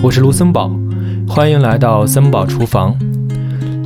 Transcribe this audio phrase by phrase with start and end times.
[0.00, 0.70] 我是卢森堡，
[1.28, 2.96] 欢迎来到森堡厨房。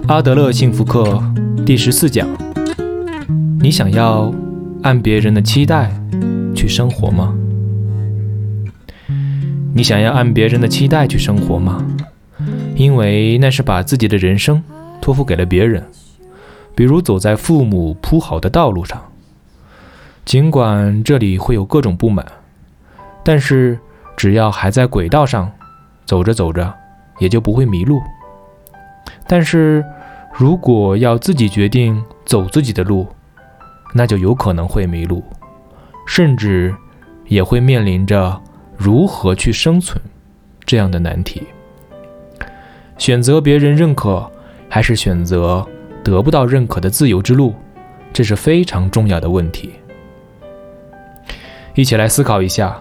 [0.09, 1.23] 阿德勒幸福课
[1.64, 2.29] 第十四讲：
[3.61, 4.30] 你想要
[4.83, 5.90] 按别人的期待
[6.55, 7.34] 去生活吗？
[9.75, 11.83] 你想要按别人的期待去生活吗？
[12.77, 14.62] 因为那是把自己的人生
[15.01, 15.83] 托付给了别人，
[16.74, 19.02] 比如走在父母铺好的道路上。
[20.27, 22.24] 尽管这里会有各种不满，
[23.24, 23.79] 但是
[24.15, 25.51] 只要还在轨道上，
[26.12, 26.71] 走着走着
[27.21, 27.98] 也就不会迷路。
[29.27, 29.83] 但是
[30.30, 33.07] 如果要自己决定走自己的路，
[33.95, 35.25] 那就有可能会迷路，
[36.06, 36.75] 甚至
[37.29, 38.39] 也会面临着
[38.77, 39.98] 如何去生存
[40.67, 41.43] 这样的难题。
[42.98, 44.31] 选择别人认可，
[44.69, 45.67] 还是选择
[46.05, 47.55] 得不到认可的自由之路，
[48.12, 49.73] 这是非常重要的问题。
[51.75, 52.79] 一起来思考一下：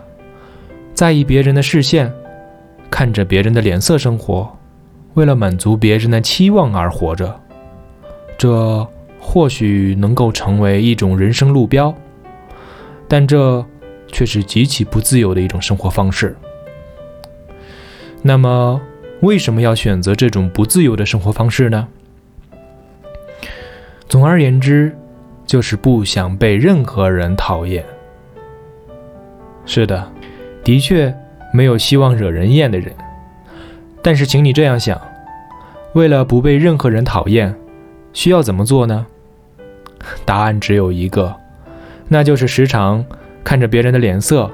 [0.94, 2.12] 在意别人的视线，
[2.92, 4.56] 看着别人的脸色生活，
[5.16, 7.40] 为了满足别人的期望而活着，
[8.38, 8.88] 这
[9.20, 11.96] 或许能够成为一种人生路标，
[13.08, 13.66] 但这
[14.08, 16.36] 却是极其不自由的一种生活方式。
[18.22, 18.80] 那么，
[19.22, 21.88] 为什么要选择这种不自由的生活方式呢？
[24.08, 24.96] 总而言之，
[25.46, 27.84] 就是不想被任何人讨厌。
[29.66, 30.12] 是的，
[30.64, 31.16] 的确
[31.52, 32.94] 没有希望惹人厌的人。
[34.02, 35.00] 但是，请你这样想：
[35.94, 37.56] 为了不被任何人讨厌，
[38.14, 39.06] 需要怎么做呢？
[40.26, 41.36] 答案只有一个，
[42.08, 43.06] 那就是时常
[43.44, 44.50] 看着别人的脸色，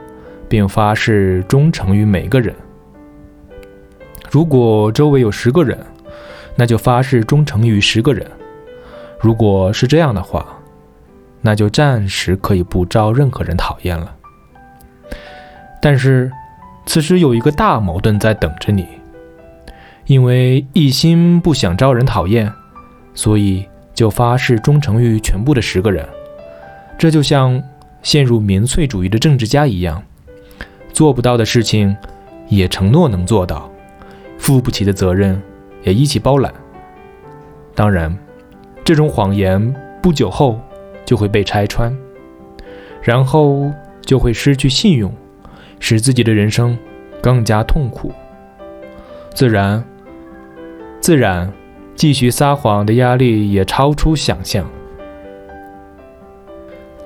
[0.49, 2.53] 并发誓忠诚于每个人。
[4.29, 5.77] 如果周围有十个人，
[6.55, 8.25] 那就发誓忠诚于十个人。
[9.19, 10.45] 如果是这样的话，
[11.41, 14.13] 那就暂时可以不招任何人讨厌了。
[15.81, 16.29] 但是，
[16.87, 18.87] 此时有一个大矛盾在等着你，
[20.05, 22.51] 因为一心不想招人讨厌，
[23.13, 26.07] 所以就发誓忠诚于全部的十个人。
[26.97, 27.61] 这就像
[28.01, 30.01] 陷入民粹主义的政治家一样，
[30.93, 31.95] 做不到的事情
[32.47, 33.69] 也承诺能做到，
[34.37, 35.39] 负不起的责任
[35.83, 36.53] 也一起包揽。
[37.75, 38.17] 当然，
[38.85, 40.57] 这种谎言不久后
[41.05, 41.93] 就会被拆穿，
[43.01, 43.69] 然后
[44.01, 45.13] 就会失去信用。
[45.79, 46.77] 使自己的人生
[47.21, 48.11] 更加痛苦，
[49.33, 49.83] 自然，
[50.99, 51.51] 自然，
[51.95, 54.65] 继续撒谎的压力也超出想象。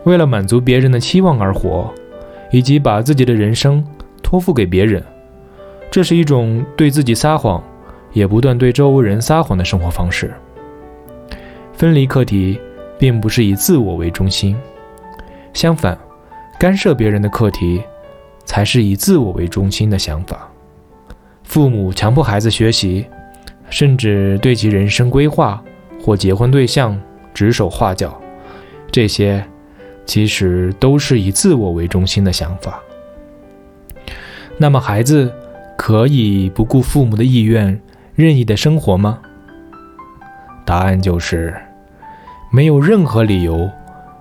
[0.03, 1.93] 为了满足别人的期望而活，
[2.51, 3.85] 以及把自己的人生
[4.23, 5.03] 托付给别人，
[5.91, 7.61] 这是一种对自己撒谎，
[8.13, 10.33] 也不断对周围人撒谎的生活方式。
[11.73, 12.59] 分离课题
[12.97, 14.55] 并不是以自我为中心，
[15.53, 15.97] 相反，
[16.59, 17.81] 干涉别人的课题。
[18.45, 20.49] 才是以自我为中心的想法。
[21.43, 23.05] 父母强迫孩子学习，
[23.69, 25.61] 甚至对其人生规划
[26.01, 26.99] 或结婚对象
[27.33, 28.19] 指手画脚，
[28.91, 29.43] 这些
[30.05, 32.79] 其实都是以自我为中心的想法。
[34.57, 35.33] 那么，孩子
[35.77, 37.79] 可以不顾父母的意愿
[38.15, 39.19] 任意的生活吗？
[40.65, 41.55] 答案就是，
[42.51, 43.69] 没有任何理由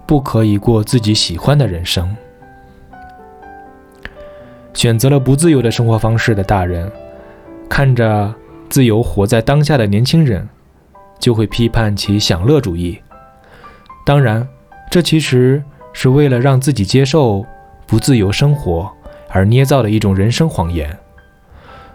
[0.07, 2.17] 不可以过自己喜欢的人生。
[4.81, 6.91] 选择了不自由的生活方式的大人，
[7.69, 8.35] 看着
[8.71, 10.49] 自由活在当下的年轻人，
[11.19, 12.99] 就会批判其享乐主义。
[14.07, 14.49] 当然，
[14.91, 17.45] 这其实是为了让自己接受
[17.87, 18.91] 不自由生活
[19.29, 20.99] 而捏造的一种人生谎言。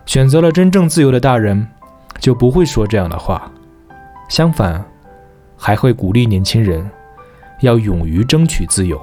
[0.06, 1.68] 选择了真正自由的大人，
[2.20, 3.52] 就不会说这样的话，
[4.30, 4.86] 相反，
[5.58, 6.88] 还会鼓励年轻人
[7.62, 9.02] 要勇于争取自由。